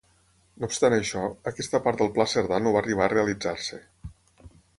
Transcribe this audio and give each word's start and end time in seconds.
No 0.61 0.69
obstant 0.69 0.95
això, 0.95 1.25
aquesta 1.51 1.81
part 1.89 2.01
del 2.01 2.09
Pla 2.15 2.27
Cerdà 2.33 2.61
no 2.65 2.73
va 2.77 2.81
arribar 2.85 3.07
a 3.09 3.13
realitzar-se. 3.15 3.81